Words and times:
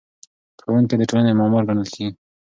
ښوونکی 0.61 0.95
د 0.97 1.03
ټولنې 1.09 1.31
معمار 1.39 1.63
ګڼل 1.69 1.87
کېږي. 1.95 2.13